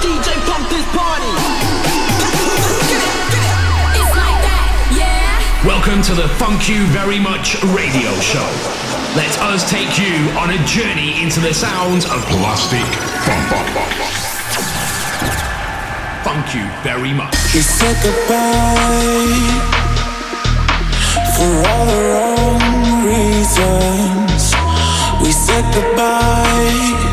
DJ, 0.00 0.28
pump 0.44 0.68
this 0.68 0.84
party. 0.92 1.32
It's 3.96 4.12
like 4.12 4.40
that, 4.44 4.92
yeah. 4.92 5.40
Welcome 5.64 6.02
to 6.04 6.14
the 6.14 6.28
Funk 6.36 6.68
You 6.68 6.84
Very 6.92 7.18
Much 7.18 7.56
radio 7.72 8.12
show. 8.20 8.44
Let 9.16 9.32
us 9.40 9.64
take 9.70 9.96
you 9.96 10.12
on 10.36 10.52
a 10.52 10.60
journey 10.68 11.22
into 11.22 11.40
the 11.40 11.54
sounds 11.54 12.04
of 12.04 12.20
Plastik 12.28 12.84
Funk. 13.24 13.48
Funk 16.28 16.52
you 16.52 16.68
very 16.84 17.14
much. 17.16 17.32
We 17.54 17.64
said 17.64 17.96
goodbye 18.04 19.32
for 21.40 21.52
all 21.72 21.86
the 21.88 22.00
wrong 22.12 22.60
reasons. 23.08 24.52
We 25.24 25.32
said 25.32 25.64
goodbye 25.72 27.05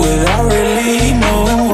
without 0.00 0.44
really 0.52 1.12
knowing 1.12 1.69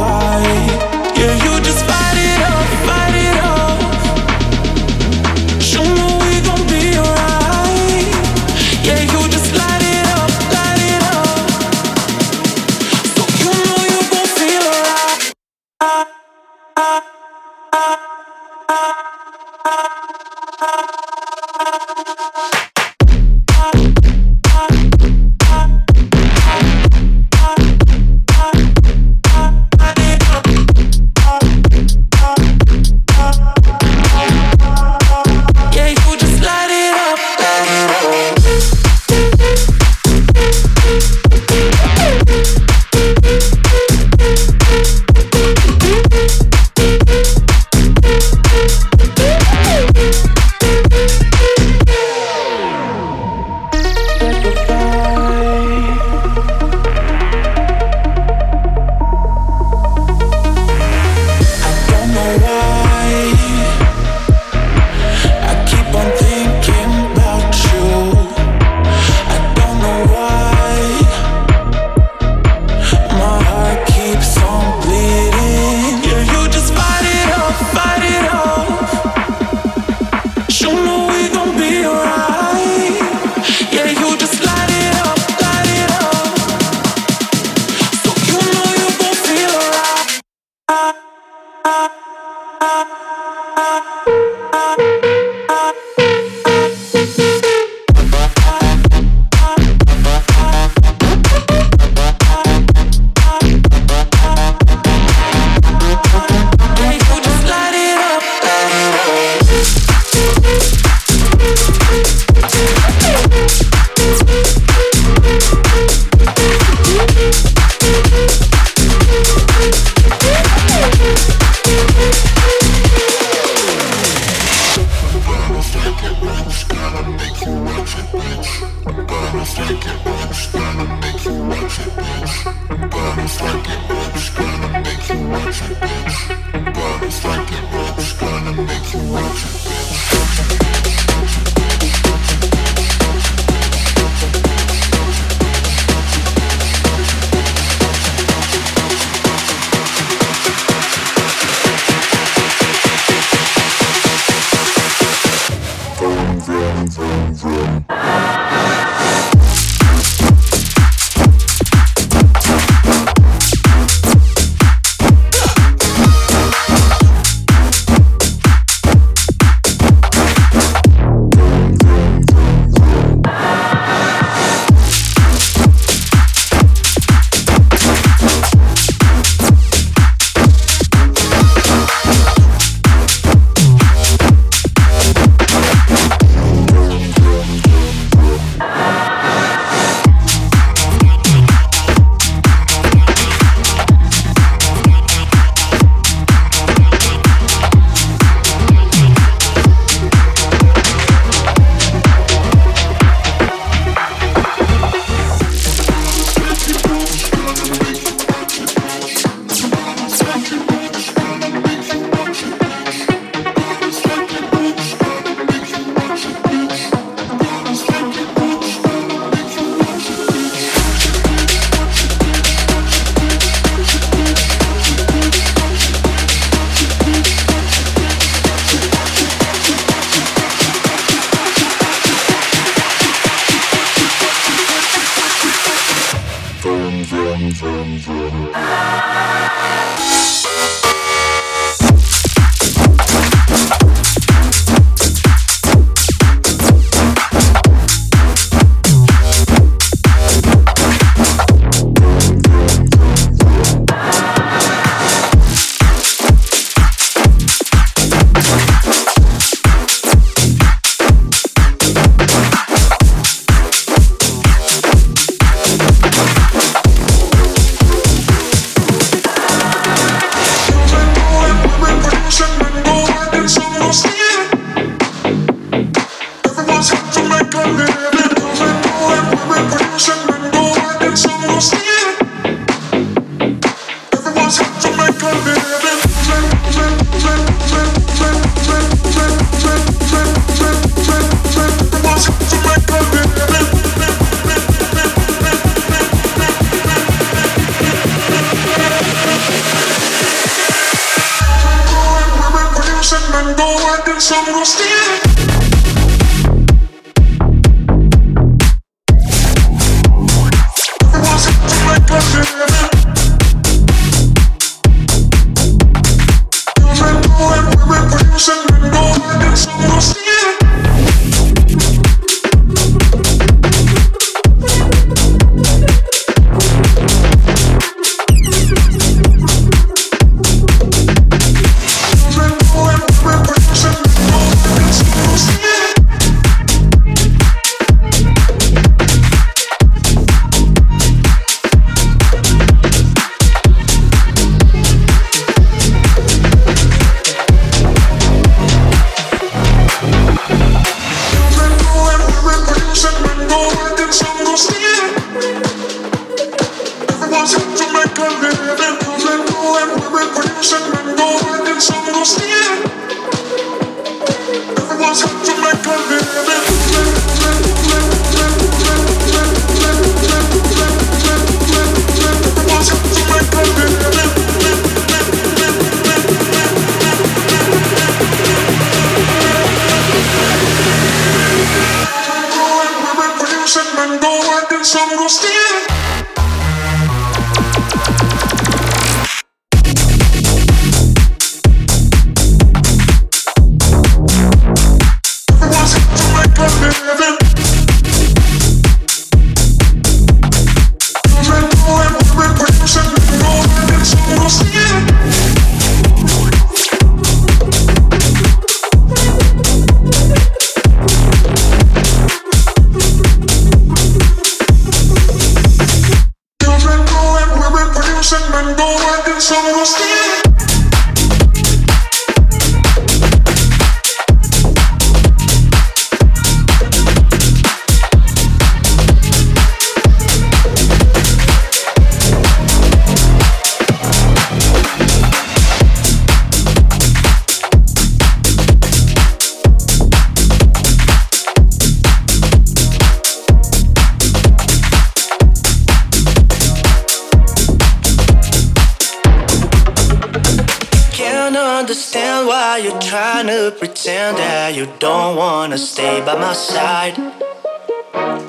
understand 454.06 454.36
that 454.36 454.76
you 454.76 454.86
don't 455.00 455.36
wanna 455.36 455.76
stay 455.76 456.20
by 456.24 456.38
my 456.38 456.52
side. 456.52 457.18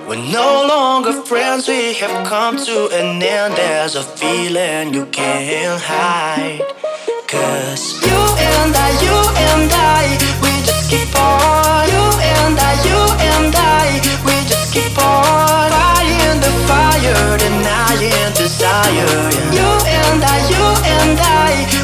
We're 0.07 0.21
no 0.31 0.67
longer 0.69 1.13
friends, 1.23 1.67
we 1.67 1.95
have 1.95 2.27
come 2.27 2.57
to 2.57 2.89
an 2.93 3.23
end. 3.23 3.55
There's 3.55 3.95
a 3.95 4.03
feeling 4.03 4.93
you 4.93 5.07
can't 5.07 5.81
hide. 5.81 6.61
Cause 7.27 7.97
you 8.05 8.19
and 8.53 8.71
I, 8.85 8.89
you 9.01 9.17
and 9.49 9.71
I, 9.73 10.03
we 10.43 10.53
just 10.61 10.91
keep 10.91 11.09
on. 11.17 11.89
You 11.89 12.05
and 12.05 12.55
I, 12.69 12.73
you 12.85 13.01
and 13.33 13.55
I, 13.57 13.97
we 14.27 14.35
just 14.45 14.71
keep 14.75 14.95
on. 15.01 15.71
Fighting 15.73 16.39
the 16.39 16.53
fire, 16.69 17.37
denying 17.41 18.33
desire. 18.37 19.09
You 19.57 19.69
and 19.89 20.21
I, 20.21 20.37
you 20.53 20.65
and 20.85 21.19
I. 21.19 21.76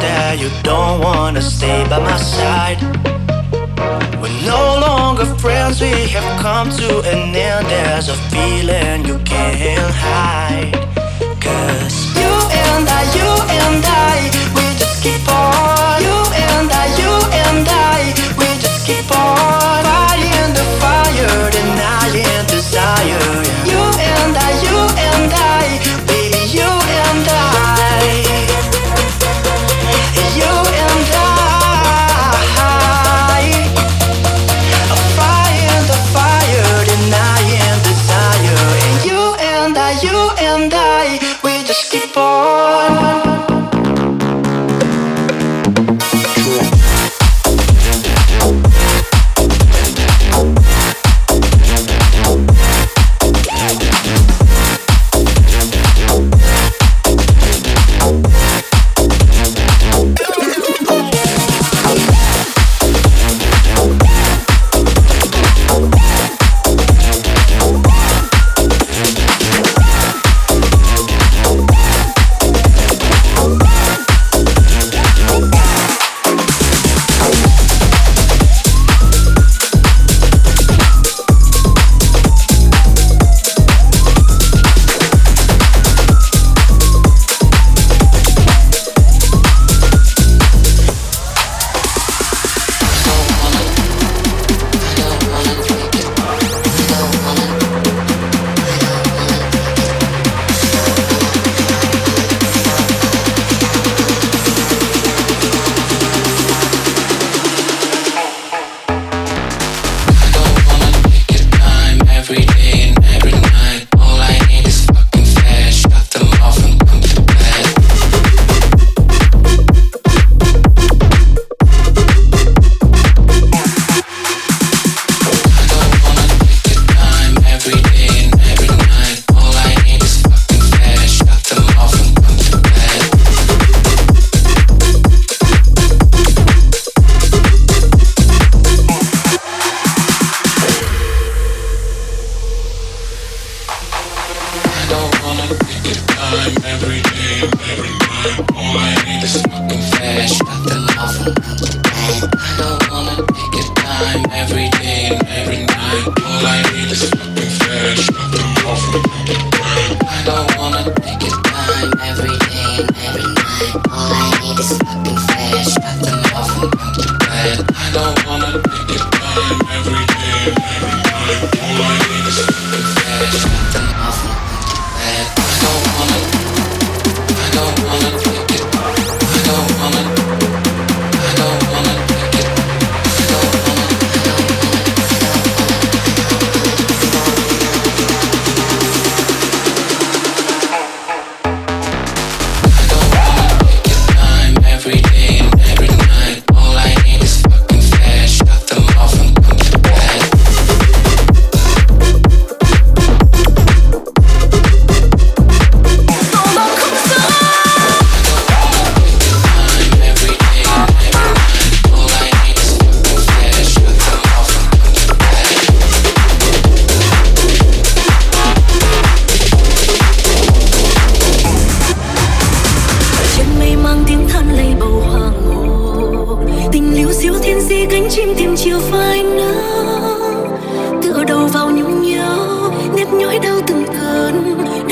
that 0.00 0.38
you 0.38 0.50
don't 0.62 1.00
wanna 1.00 1.42
stay 1.42 1.84
by 1.88 1.98
my 1.98 2.16
side. 2.16 2.78
We're 4.20 4.40
no 4.46 4.78
longer 4.80 5.26
friends, 5.42 5.80
we 5.80 5.90
have 6.14 6.40
come 6.40 6.70
to 6.70 7.00
an 7.12 7.34
end. 7.34 7.66
There's 7.66 8.08
a 8.08 8.16
feeling 8.32 9.04
you 9.04 9.18
can't 9.24 9.94
hide. 9.94 10.72
Cause 11.40 11.96
you 12.20 12.32
and 12.64 12.84
I, 12.88 13.02
you 13.18 13.30
and 13.60 13.84
I, 13.84 14.16
we 14.56 14.64
just 14.78 15.02
keep 15.02 15.24
on. 15.28 16.00
You 16.06 16.18
and 16.48 16.68
I, 16.82 16.86
you 17.00 17.12
and 17.44 17.66
I, 17.68 17.98
we 18.38 18.48
just 18.60 18.86
keep 18.86 19.10
on. 19.10 20.11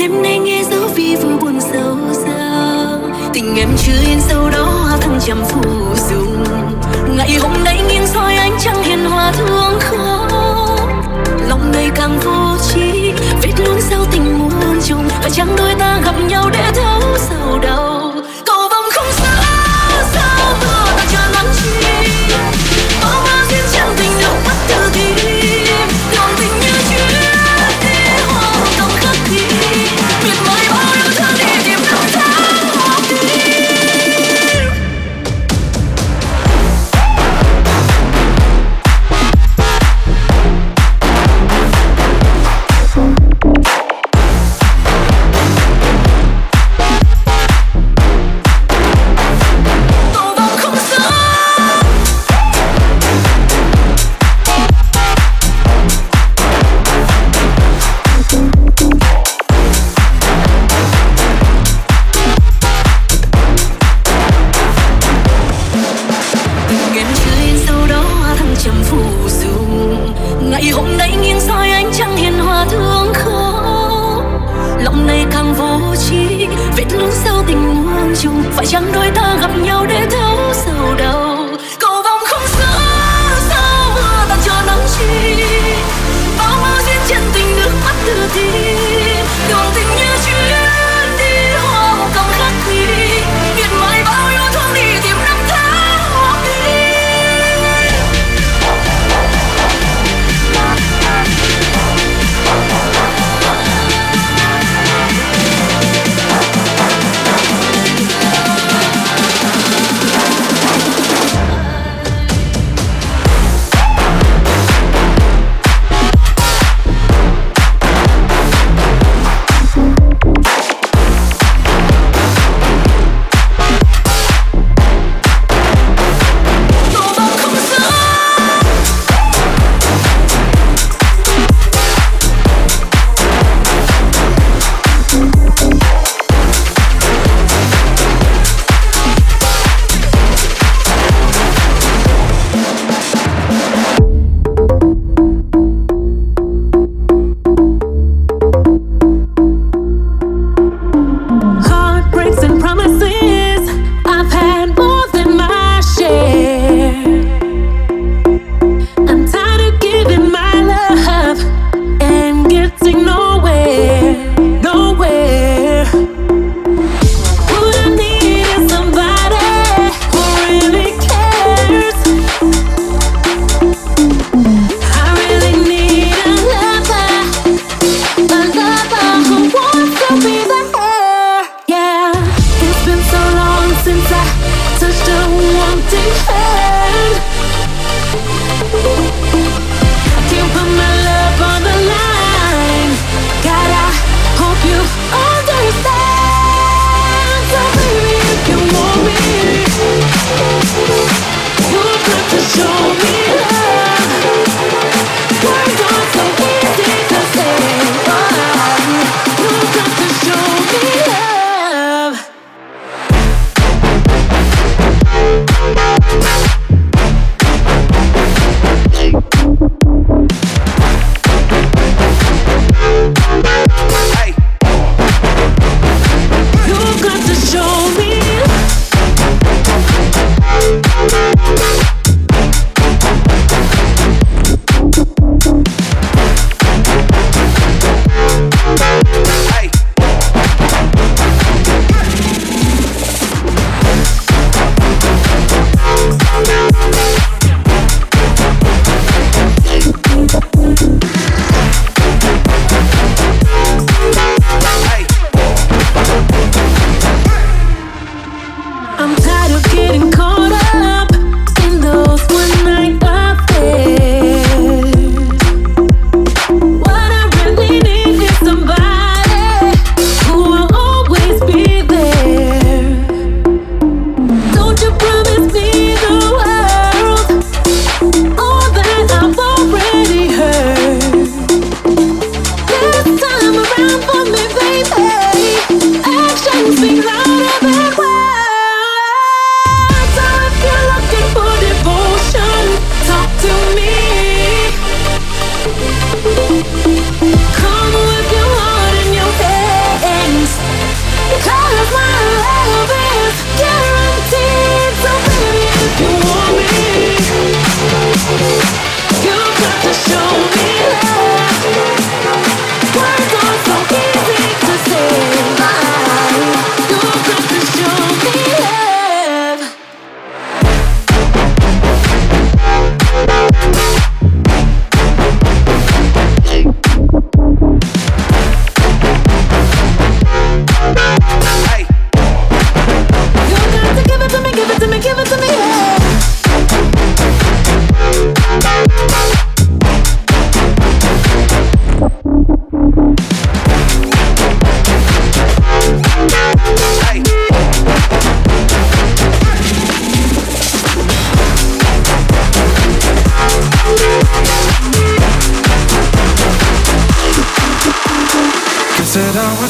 đêm 0.01 0.21
nay 0.21 0.39
nghe 0.39 0.63
dấu 0.63 0.87
vi 0.95 1.15
vui 1.15 1.33
buồn 1.41 1.59
sâu 1.61 1.97
xa 2.13 2.71
tình 3.33 3.55
em 3.55 3.69
chưa 3.77 4.07
yên 4.07 4.19
sâu 4.21 4.49
đó, 4.49 4.63
hoa 4.63 4.97
thăng 4.97 5.19
trầm 5.25 5.43
phù 5.49 5.61
dung 6.09 6.43
ngày 7.17 7.37
hôm 7.41 7.63
nay 7.63 7.81
nghiêng 7.89 8.07
soi 8.07 8.35
anh 8.35 8.57
chẳng 8.59 8.83
hiền 8.83 9.05
hòa 9.05 9.31
thương 9.31 9.79
khó 9.79 10.27
lòng 11.49 11.71
ngày 11.71 11.89
càng 11.95 12.19
vô 12.23 12.57
tri, 12.69 13.11
vết 13.41 13.51
luôn 13.65 13.81
sao 13.81 14.05
tình 14.11 14.39
muôn 14.39 14.81
trùng. 14.85 15.07
Và 15.23 15.29
chẳng 15.29 15.55
đôi 15.57 15.75
ta 15.79 16.01
gặp 16.05 16.15
nhau 16.29 16.49
để 16.53 16.71
thấu 16.75 17.01
sầu 17.17 17.59
đau. 17.59 18.00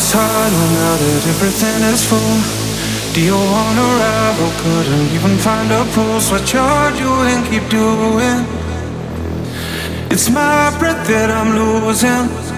Hollow 0.10 0.68
now 0.82 0.96
that 0.98 1.24
everything 1.34 1.80
is 1.94 2.02
full. 2.10 2.38
Do 3.14 3.22
you 3.22 3.36
wanna? 3.36 3.90
Oh, 4.44 4.54
couldn't 4.64 5.12
even 5.14 5.38
find 5.38 5.70
a 5.70 5.84
pulse. 5.94 6.32
What 6.32 6.46
you're 6.54 6.92
doing, 6.98 7.44
keep 7.50 7.70
doing. 7.70 8.42
It's 10.10 10.30
my 10.30 10.74
breath 10.80 11.06
that 11.08 11.30
I'm 11.30 11.54
losing. 11.54 12.51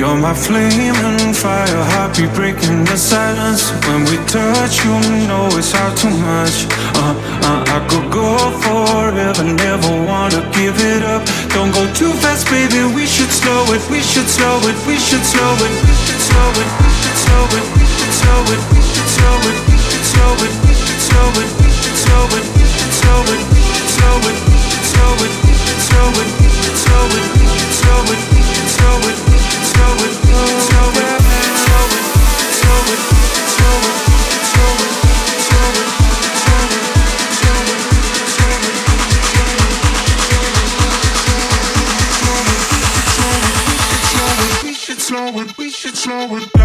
You're 0.00 0.16
my 0.16 0.32
flaming 0.32 1.34
fire, 1.34 1.84
heartbeat 1.92 2.32
breaking 2.32 2.84
the 2.88 2.96
silence. 2.96 3.68
When 3.84 4.08
we 4.08 4.16
touch, 4.24 4.80
you 4.80 4.96
know 5.28 5.44
it's 5.52 5.76
all 5.76 5.92
too 5.92 6.08
much. 6.08 6.64
Uh, 6.96 7.12
uh, 7.44 7.76
I 7.76 7.84
could 7.84 8.08
go 8.08 8.32
forever, 8.64 9.44
never 9.44 9.92
wanna 10.08 10.40
give 10.56 10.80
it 10.80 11.04
up. 11.04 11.20
Don't 11.52 11.70
go 11.76 11.84
too 11.92 12.16
fast, 12.24 12.48
baby. 12.48 12.80
We 12.96 13.04
should 13.04 13.28
slow 13.28 13.60
it, 13.76 13.84
we 13.92 14.00
should 14.00 14.24
slow 14.24 14.56
it, 14.64 14.78
we 14.88 14.96
should 14.96 15.20
slow 15.20 15.52
it, 15.60 15.72
we 15.84 15.92
should 15.92 16.22
slow 16.32 16.48
it, 16.56 16.68
we 16.80 16.88
should 16.96 17.16
slow 17.20 17.44
it, 17.60 17.64
we 17.76 17.84
should 17.92 18.14
slow 18.24 18.40
it, 18.56 18.60
we 18.72 18.80
should 18.80 19.10
slow 19.20 19.36
it, 19.36 19.56
we 19.68 19.76
should 19.84 20.04
slow 20.16 20.32
it, 20.48 20.52
we 20.64 20.72
should 20.80 21.00
slow 21.12 21.42
it, 21.44 21.59
slow 46.10 46.36
it 46.38 46.52
down. 46.54 46.59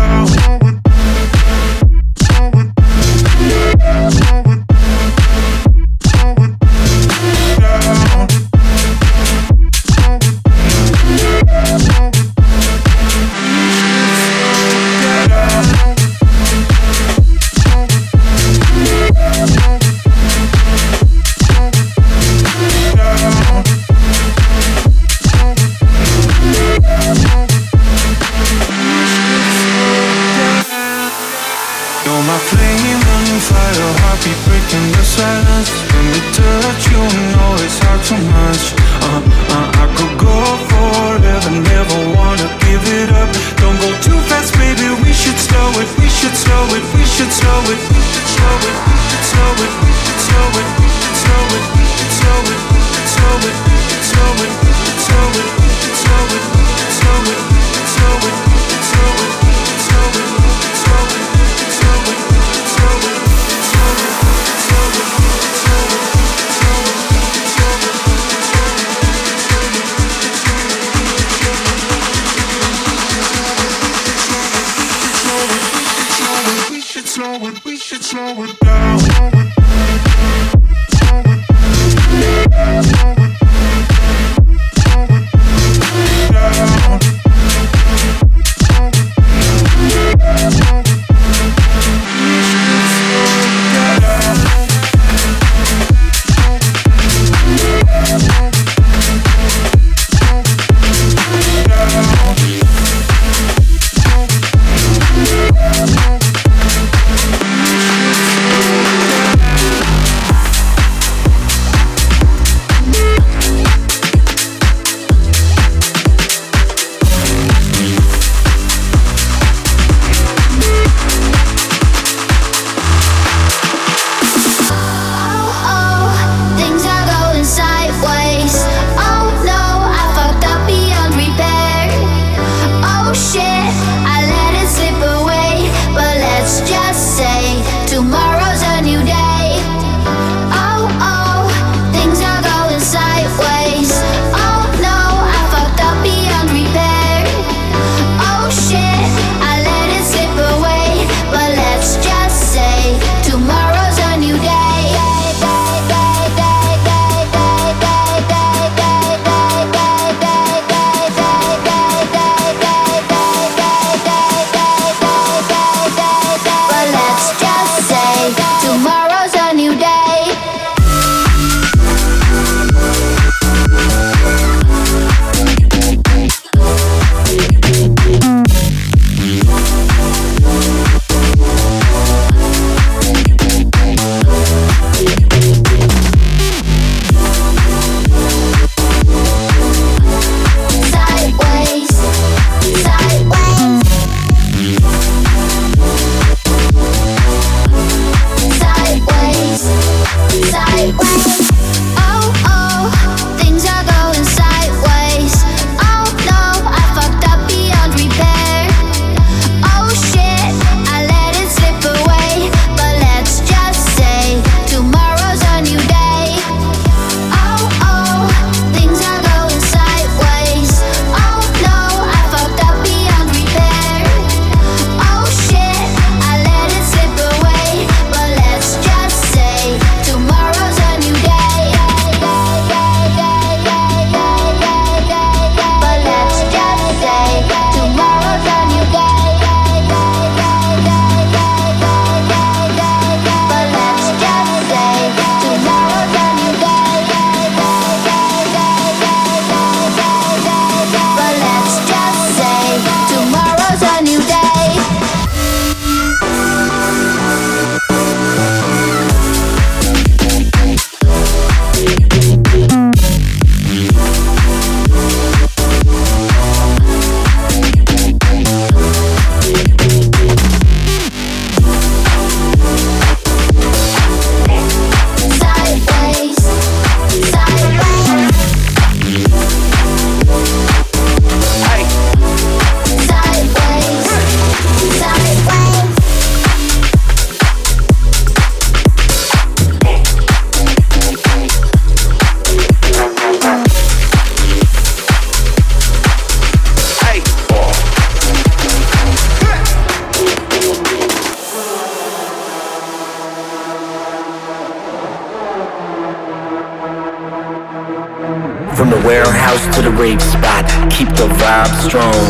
Vibe 311.46 311.76
strong. 311.86 312.26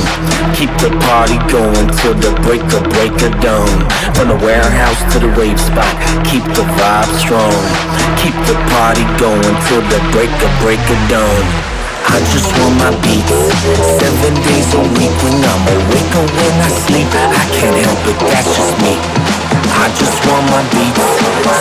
Keep 0.59 0.71
the 0.83 0.91
party 1.07 1.39
going 1.47 1.87
till 2.03 2.15
the 2.19 2.35
break 2.43 2.63
of 2.75 2.83
break 2.91 3.15
of 3.23 3.31
dawn. 3.39 3.79
From 4.11 4.27
the 4.27 4.39
warehouse 4.43 4.99
to 5.15 5.23
the 5.23 5.31
rave 5.39 5.59
spot. 5.59 5.87
Keep 6.27 6.43
the 6.51 6.67
vibe 6.75 7.11
strong. 7.15 7.55
Keep 8.19 8.35
the 8.43 8.57
party 8.75 9.07
going 9.15 9.55
till 9.71 9.83
the 9.87 9.99
break 10.11 10.31
of 10.43 10.51
break 10.59 10.83
of 10.91 10.99
dawn. 11.07 11.43
I 12.05 12.19
just 12.35 12.51
want 12.61 12.75
my 12.77 12.91
beats 13.01 13.33
Seven 13.97 14.33
days 14.45 14.69
a 14.77 14.81
week 14.93 15.15
when 15.25 15.41
I'm 15.41 15.65
awake 15.73 16.13
or 16.13 16.27
when 16.37 16.53
I 16.61 16.69
sleep 16.85 17.09
I 17.09 17.43
can't 17.49 17.81
help 17.81 17.97
it, 18.05 18.17
that's 18.29 18.53
just 18.53 18.77
me 18.85 18.93
I 19.73 19.89
just 19.97 20.21
want 20.29 20.45
my 20.53 20.61
beats 20.69 21.01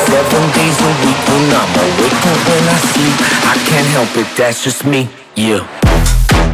Seven 0.05 0.45
days 0.53 0.79
a 0.85 0.93
week 1.01 1.21
when 1.33 1.49
I'm 1.49 1.73
awake 1.81 2.21
or 2.29 2.37
when 2.45 2.65
I 2.69 2.79
sleep 2.93 3.17
I 3.41 3.55
can't 3.65 3.89
help 3.97 4.13
it, 4.21 4.29
that's 4.37 4.63
just 4.63 4.85
me, 4.85 5.09
yeah 5.35 5.84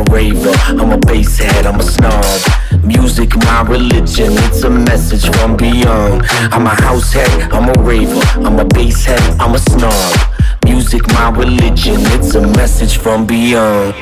a 0.00 0.12
raver, 0.12 0.52
I'm 0.66 0.92
a 0.92 0.98
bass 0.98 1.38
head, 1.38 1.66
I'm 1.66 1.78
a 1.78 1.82
snob. 1.82 2.84
Music, 2.84 3.36
my 3.36 3.62
religion, 3.62 4.32
it's 4.46 4.62
a 4.62 4.70
message 4.70 5.28
from 5.36 5.56
beyond. 5.56 6.22
I'm 6.52 6.66
a 6.66 6.74
house 6.82 7.12
head, 7.12 7.52
I'm 7.52 7.68
a 7.68 7.82
raver, 7.82 8.20
I'm 8.36 8.58
a 8.58 8.64
bass 8.64 9.04
head, 9.04 9.20
I'm 9.38 9.54
a 9.54 9.58
snob. 9.58 10.14
Music, 10.64 11.06
my 11.08 11.30
religion, 11.30 12.00
it's 12.16 12.34
a 12.34 12.40
message 12.40 12.98
from 12.98 13.26
beyond. 13.26 13.94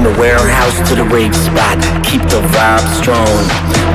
From 0.00 0.16
the 0.16 0.18
warehouse 0.18 0.88
to 0.88 0.94
the 0.96 1.04
rave 1.12 1.36
spot, 1.36 1.76
keep 2.08 2.24
the 2.32 2.40
vibe 2.56 2.88
strong. 2.96 3.36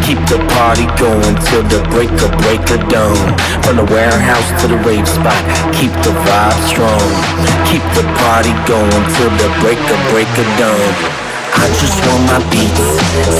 Keep 0.05 0.21
the 0.29 0.37
party 0.53 0.85
going 1.01 1.33
till 1.49 1.65
the 1.65 1.81
break 1.89 2.13
of 2.21 2.29
break 2.45 2.61
of 2.69 2.77
dawn. 2.93 3.17
From 3.65 3.81
the 3.81 3.89
warehouse 3.89 4.45
to 4.61 4.69
the 4.69 4.77
rave 4.85 5.09
spot, 5.09 5.33
keep 5.73 5.89
the 6.05 6.13
vibe 6.29 6.61
strong. 6.69 7.09
Keep 7.73 7.81
the 7.97 8.05
party 8.21 8.53
going 8.69 9.01
till 9.17 9.33
the 9.41 9.49
break 9.65 9.81
of 9.81 9.97
break 10.13 10.29
of 10.37 10.45
dawn. 10.61 10.93
I 11.57 11.65
just 11.81 11.97
want 12.05 12.21
my 12.29 12.37
beats 12.53 12.85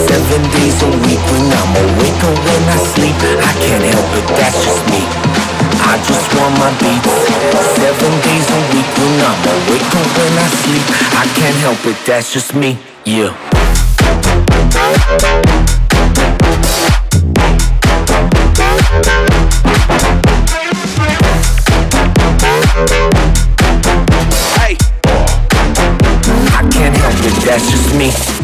Seven 0.09 0.41
days 0.57 0.81
a 0.81 0.89
week 1.05 1.21
when 1.21 1.45
I'm 1.45 1.69
awake 1.69 2.17
or 2.25 2.33
when 2.33 2.63
I 2.65 2.77
sleep 2.81 3.13
I 3.45 3.53
can't 3.61 3.85
help 3.93 4.09
it, 4.17 4.25
that's 4.33 4.65
just 4.65 4.81
me 4.89 5.54
I 5.81 5.97
just 6.07 6.27
want 6.35 6.53
my 6.59 6.71
beats 6.79 7.09
Seven 7.75 8.13
days 8.21 8.47
a 8.49 8.59
week 8.71 8.89
when 8.97 9.19
I'm 9.19 9.39
awake 9.53 9.91
or 9.95 10.05
when 10.15 10.33
I 10.37 10.47
sleep 10.63 10.85
I 11.17 11.25
can't 11.35 11.57
help 11.65 11.85
it, 11.85 11.97
that's 12.05 12.33
just 12.33 12.55
me, 12.55 12.77
yeah 13.05 13.31
Hey. 24.57 24.77
I 26.57 26.61
can't 26.71 26.95
help 26.95 27.19
it, 27.19 27.45
that's 27.45 27.69
just 27.69 27.95
me. 27.95 28.34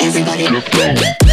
Everybody. 0.00 1.25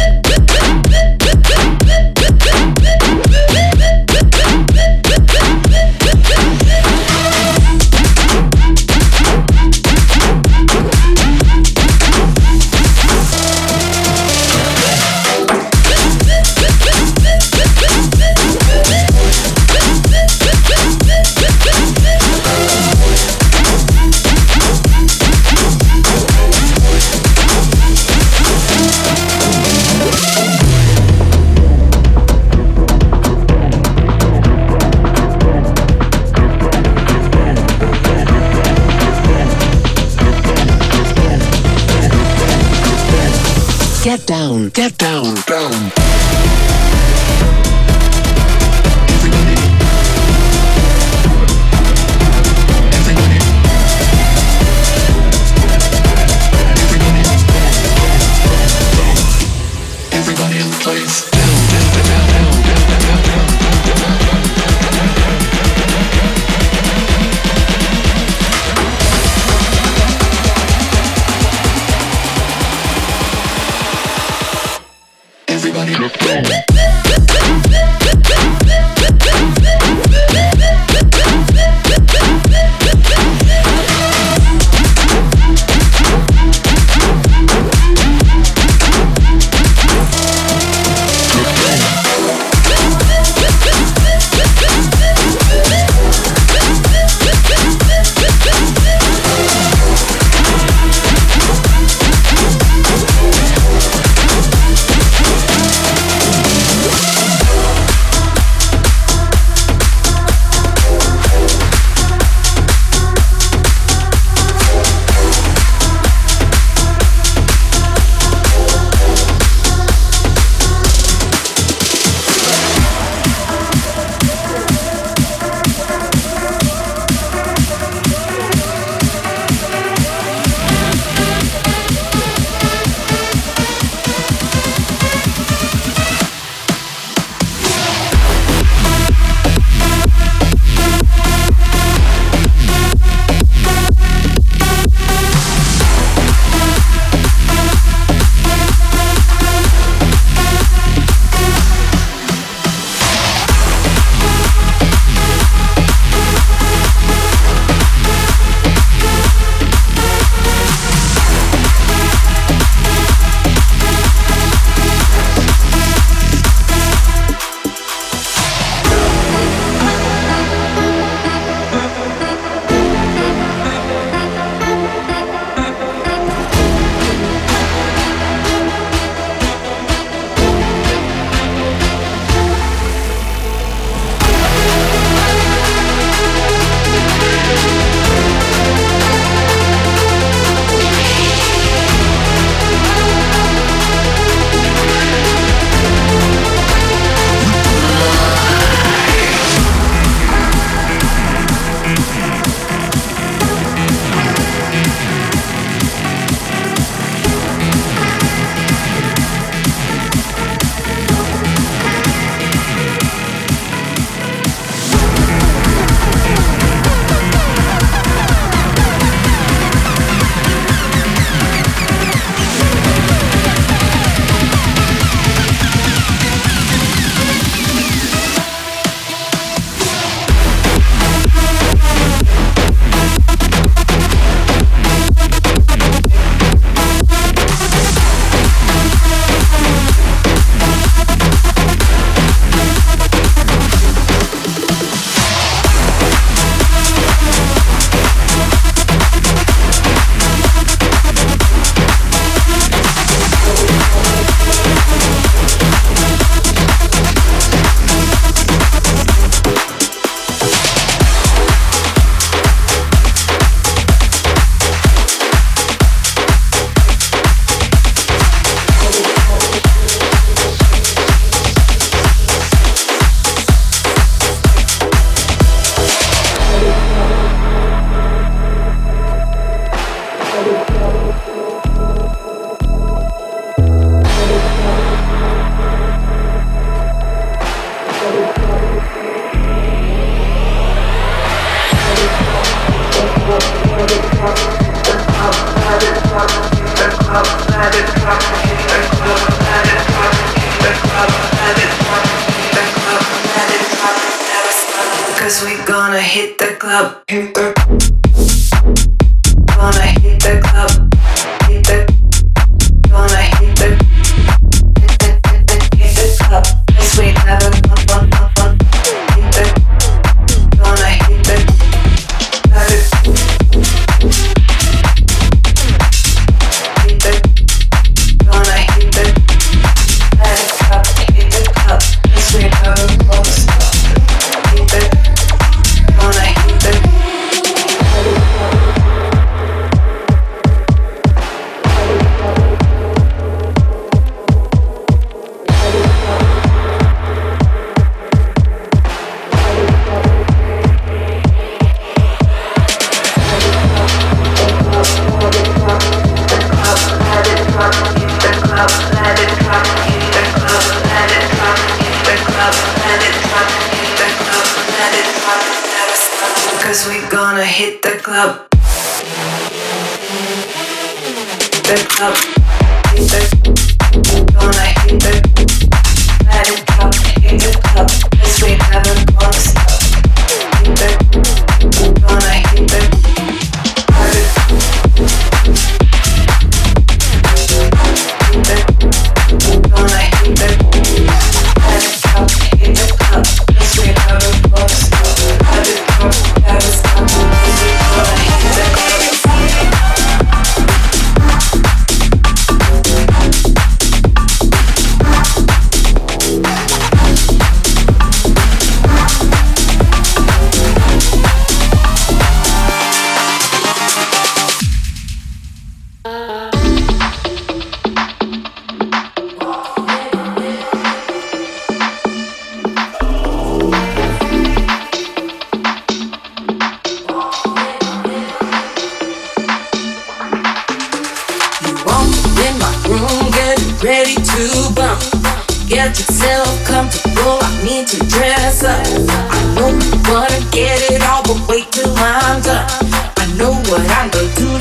The 443.94 444.44
one, 444.44 444.53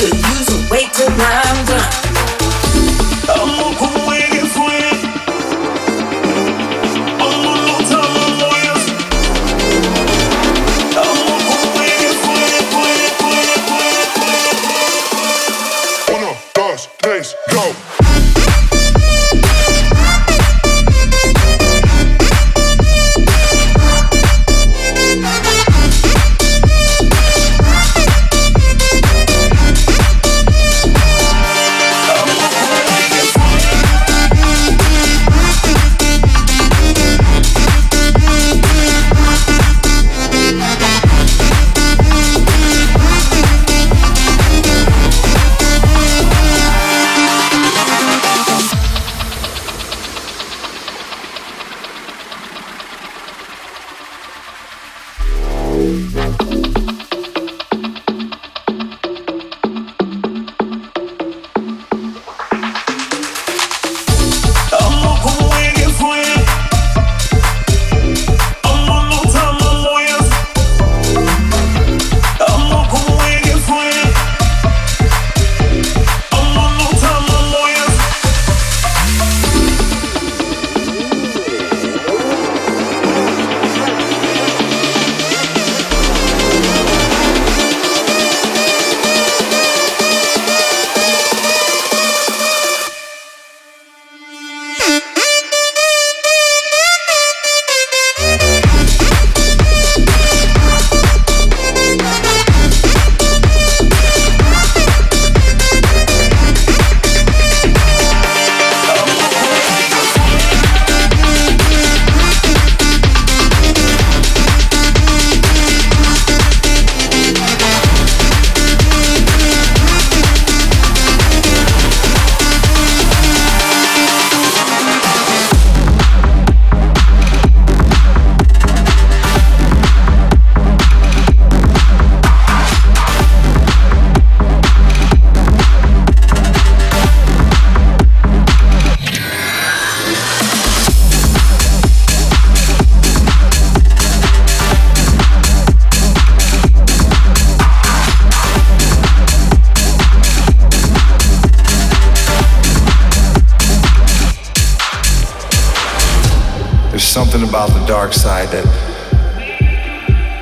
dark 158.03 158.11
side 158.13 158.49
that 158.49 158.67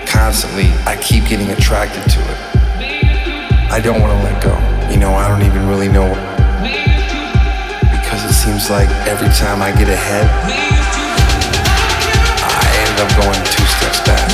constantly 0.09 0.74
I 0.89 0.97
keep 0.97 1.30
getting 1.30 1.51
attracted 1.51 2.01
to 2.09 2.18
it. 2.18 2.39
I 3.70 3.78
don't 3.78 4.01
want 4.01 4.18
to 4.18 4.22
let 4.26 4.41
go. 4.41 4.57
You 4.89 4.97
know, 4.97 5.14
I 5.14 5.30
don't 5.30 5.45
even 5.45 5.70
really 5.70 5.86
know 5.86 6.09
because 7.93 8.26
it 8.26 8.34
seems 8.34 8.72
like 8.74 8.89
every 9.05 9.30
time 9.38 9.62
I 9.62 9.70
get 9.78 9.93
ahead, 9.93 10.26
I 12.41 12.66
end 12.82 12.97
up 12.97 13.14
going 13.22 13.38
two 13.53 13.68
steps 13.78 14.01
back. 14.09 14.26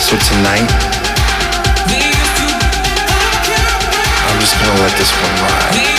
So 0.00 0.16
tonight, 0.16 0.72
I'm 4.24 4.40
just 4.40 4.56
gonna 4.56 4.80
let 4.80 4.96
this 4.96 5.12
one 5.20 5.36
ride. 5.44 5.95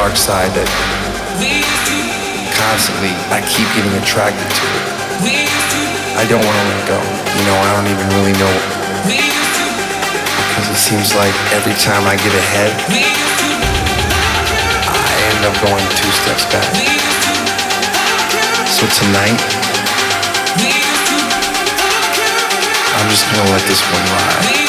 Dark 0.00 0.16
side 0.16 0.48
that 0.56 0.64
constantly 2.56 3.12
I 3.28 3.44
keep 3.44 3.68
getting 3.76 3.92
attracted 4.00 4.48
to 4.48 4.64
it. 4.64 4.84
I 6.16 6.24
don't 6.24 6.40
want 6.40 6.56
to 6.56 6.64
let 6.72 6.82
go. 6.88 6.96
You 7.36 7.44
know, 7.44 7.52
I 7.52 7.68
don't 7.76 7.84
even 7.92 8.08
really 8.16 8.32
know 8.40 8.54
because 10.40 10.72
it 10.72 10.80
seems 10.80 11.12
like 11.12 11.36
every 11.52 11.76
time 11.76 12.08
I 12.08 12.16
get 12.16 12.32
ahead, 12.32 12.72
I 14.88 15.08
end 15.36 15.44
up 15.44 15.52
going 15.60 15.84
two 16.00 16.12
steps 16.16 16.48
back. 16.48 16.64
So 18.72 18.88
tonight, 19.04 19.36
I'm 22.96 23.08
just 23.12 23.28
gonna 23.28 23.52
let 23.52 23.60
this 23.68 23.84
one 23.84 24.06
ride. 24.16 24.59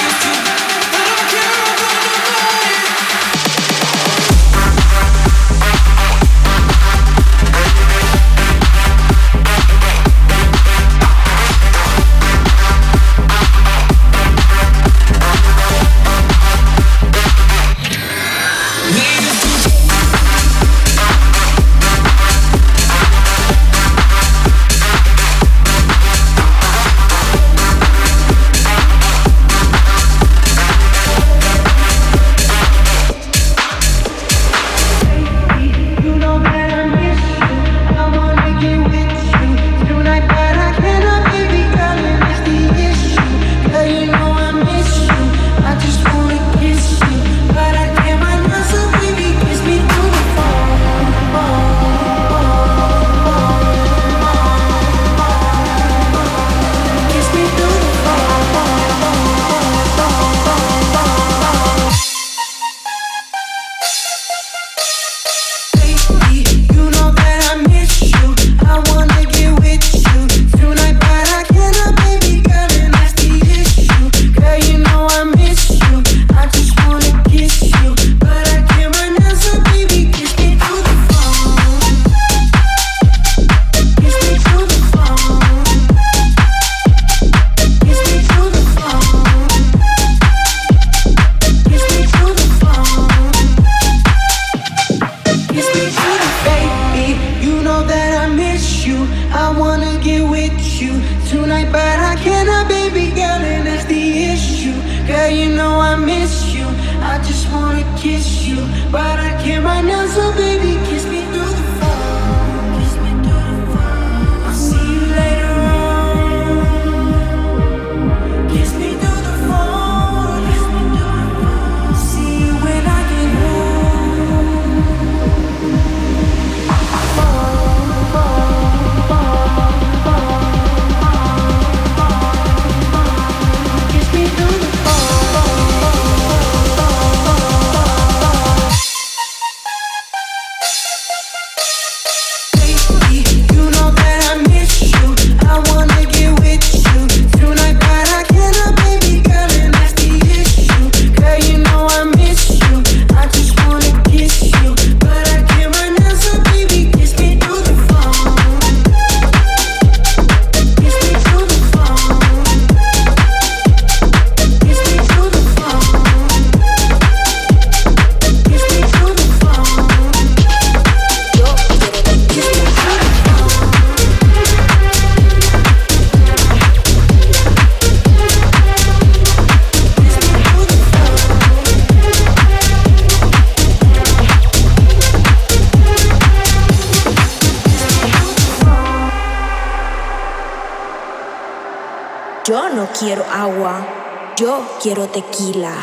Quiero 192.92 193.24
agua, 193.32 193.88
yo 194.36 194.62
quiero 194.82 195.08
tequila. 195.08 195.74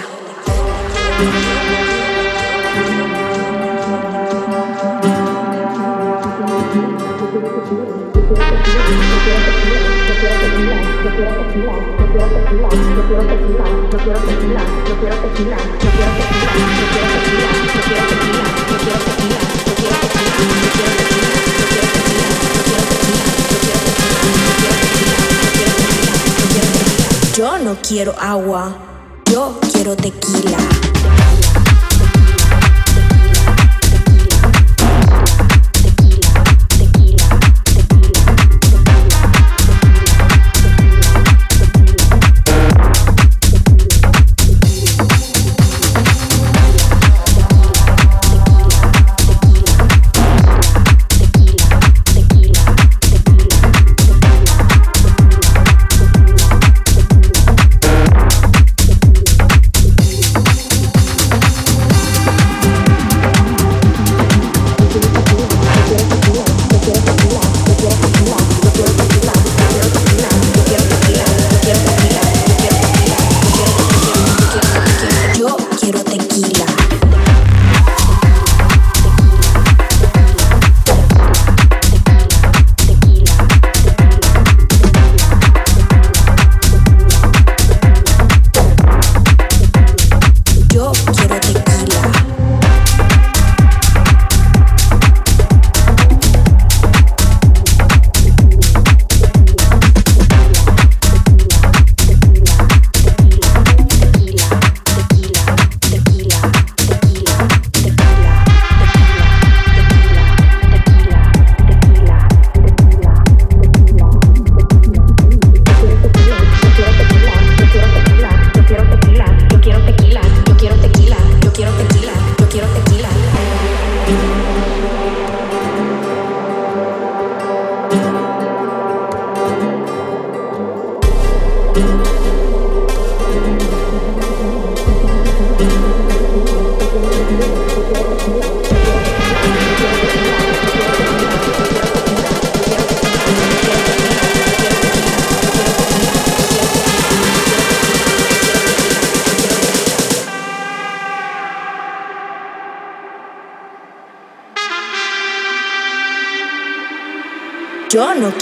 Yo 27.39 27.57
no 27.57 27.76
quiero 27.80 28.16
agua, 28.18 28.76
yo 29.30 29.61
quiero 29.72 29.95
tequila. 29.95 30.59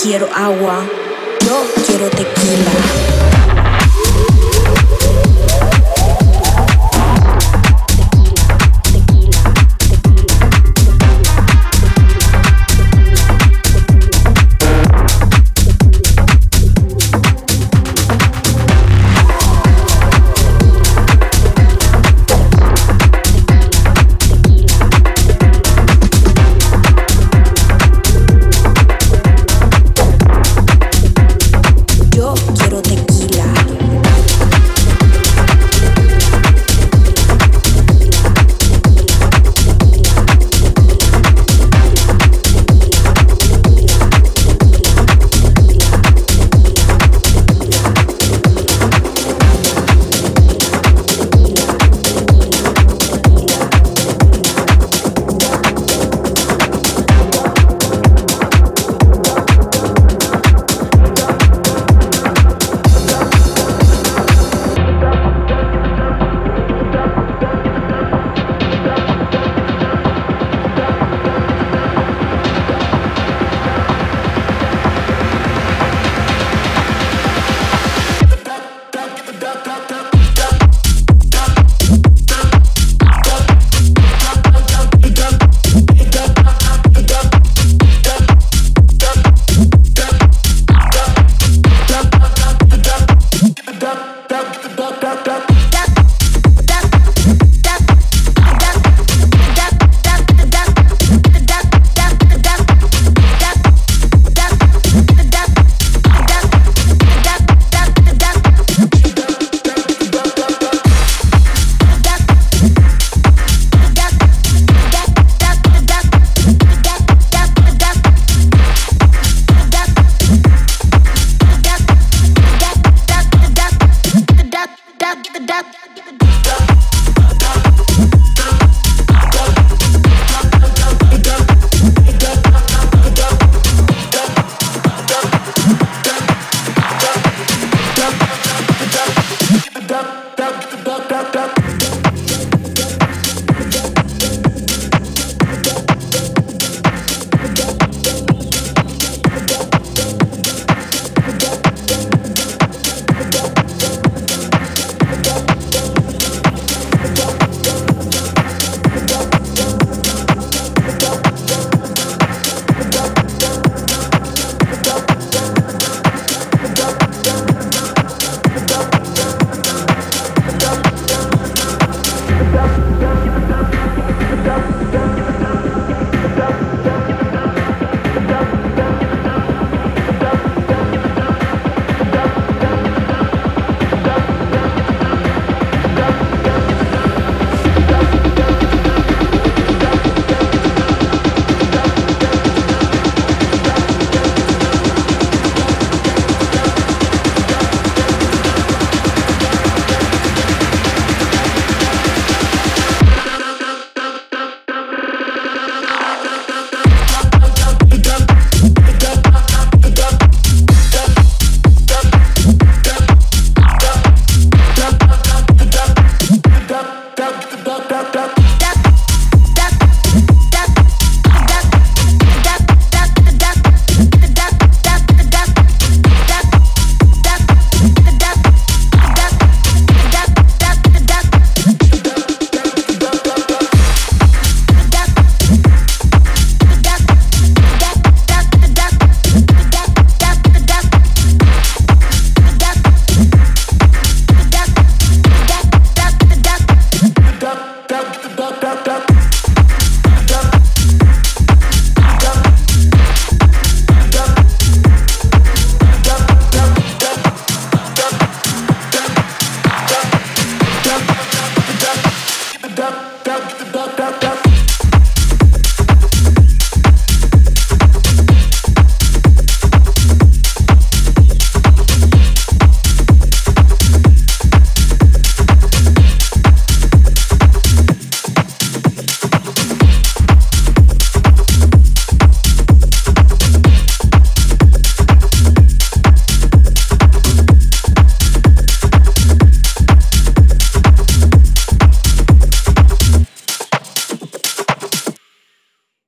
quiero 0.07 0.29
agua. 0.33 0.96